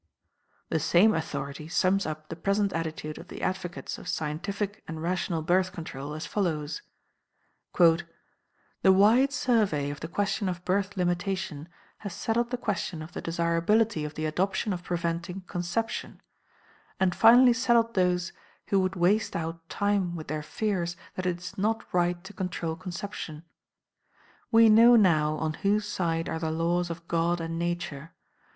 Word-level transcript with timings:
The 0.69 0.79
same 0.79 1.13
authority 1.13 1.67
sums 1.67 2.07
up 2.07 2.29
the 2.29 2.35
present 2.35 2.73
attitude 2.73 3.19
of 3.19 3.27
the 3.27 3.43
advocates 3.43 3.99
of 3.99 4.07
scientific 4.07 4.81
and 4.87 4.99
rational 4.99 5.43
Birth 5.43 5.71
Control, 5.73 6.15
as 6.15 6.25
follows: 6.25 6.81
"The 7.77 8.01
wide 8.85 9.31
survey 9.31 9.91
of 9.91 9.99
the 9.99 10.07
question 10.07 10.49
of 10.49 10.65
birth 10.65 10.97
limitation 10.97 11.69
has 11.99 12.13
settled 12.15 12.49
the 12.49 12.57
question 12.57 13.03
of 13.03 13.11
the 13.13 13.21
desirability 13.21 14.03
of 14.03 14.15
the 14.15 14.25
adoption 14.25 14.73
of 14.73 14.81
preventing 14.81 15.41
conception, 15.41 16.19
and 16.99 17.13
finally 17.13 17.53
settled 17.53 17.93
those 17.93 18.33
who 18.69 18.79
would 18.79 18.95
waste 18.95 19.35
out 19.35 19.69
time 19.69 20.15
with 20.15 20.29
their 20.29 20.41
fears 20.41 20.97
that 21.13 21.27
it 21.27 21.37
is 21.37 21.59
not 21.59 21.85
right 21.93 22.23
to 22.23 22.33
control 22.33 22.75
conception. 22.75 23.43
We 24.51 24.67
know 24.67 24.95
now 24.95 25.35
on 25.35 25.53
whose 25.61 25.85
side 25.87 26.27
are 26.27 26.39
the 26.39 26.49
laws 26.49 26.89
of 26.89 27.07
God 27.07 27.39
and 27.39 27.59
Nature. 27.59 28.13